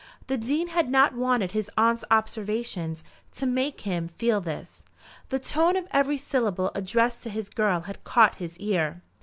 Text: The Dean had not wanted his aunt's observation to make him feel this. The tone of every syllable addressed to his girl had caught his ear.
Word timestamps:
The 0.25 0.35
Dean 0.35 0.69
had 0.69 0.89
not 0.89 1.13
wanted 1.13 1.51
his 1.51 1.69
aunt's 1.77 2.03
observation 2.09 2.97
to 3.33 3.45
make 3.45 3.81
him 3.81 4.07
feel 4.07 4.41
this. 4.41 4.83
The 5.29 5.37
tone 5.37 5.75
of 5.77 5.87
every 5.91 6.17
syllable 6.17 6.71
addressed 6.73 7.21
to 7.21 7.29
his 7.29 7.49
girl 7.51 7.81
had 7.81 8.03
caught 8.03 8.37
his 8.41 8.57
ear. 8.57 9.03